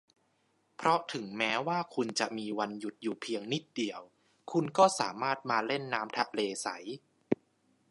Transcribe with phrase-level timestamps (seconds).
[0.75, 4.01] เพราะถึงแม้ว่าคุณจะมีวันหยุดอยู่เพียงนิดเดียว
[4.51, 6.67] คุณก็สามารถมาเล่นน้ำทะเลใส